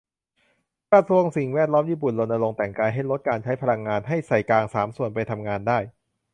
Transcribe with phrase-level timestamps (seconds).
[0.91, 5.79] กระทรวงสิ่งแวดล้อมญี่ปุ่น รณรงค์แต่งกายให้ลดการใช้พลังงาน ให้ใส่กางสามส่วนไปทำงานได้